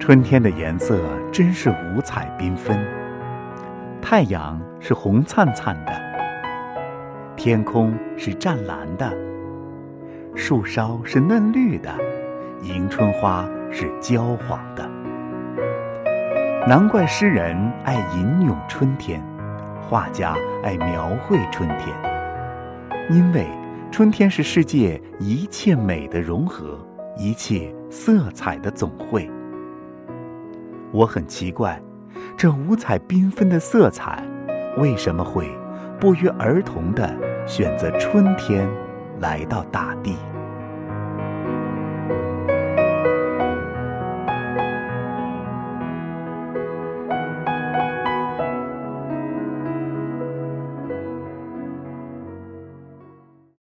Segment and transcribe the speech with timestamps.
[0.00, 0.98] 春天的颜色
[1.30, 2.82] 真是五彩缤纷，
[4.00, 5.92] 太阳是红灿灿的，
[7.36, 9.12] 天空是湛蓝的，
[10.34, 11.92] 树梢是嫩绿的，
[12.62, 14.90] 迎春花是焦黄的。
[16.66, 19.22] 难怪诗人爱吟咏春天，
[19.82, 21.94] 画家爱描绘春天，
[23.10, 23.46] 因为
[23.92, 26.78] 春天是世界一切美的融合，
[27.18, 29.30] 一切色彩的总汇。
[30.92, 31.80] 我很奇怪，
[32.36, 34.24] 这五彩缤纷的色彩，
[34.78, 35.48] 为什么会
[36.00, 37.08] 不约而同地
[37.46, 38.68] 选择春天
[39.20, 40.16] 来到大地？